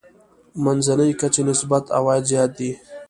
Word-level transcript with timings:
منځنۍ 0.63 1.11
کچې 1.19 1.41
نسبت 1.49 1.83
عوايد 1.97 2.23
زیات 2.31 2.51
دي. 2.57 2.71